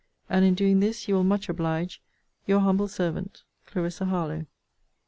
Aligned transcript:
And 0.27 0.43
in 0.43 0.55
doing 0.55 0.79
this 0.79 1.07
you 1.07 1.13
will 1.13 1.23
much 1.23 1.47
oblige 1.47 2.01
Your 2.47 2.61
humble 2.61 2.87
servant, 2.87 3.43
CLARISSA 3.67 4.05
HARLOWE. 4.05 4.47